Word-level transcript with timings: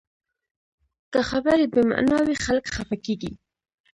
که 1.11 1.19
خبرې 1.29 1.65
بې 1.73 1.81
معنا 1.89 2.17
وي، 2.25 2.35
خلک 2.45 2.65
خفه 2.75 2.97
کېږي 3.05 3.31